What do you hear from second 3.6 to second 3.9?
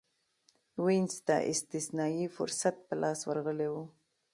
و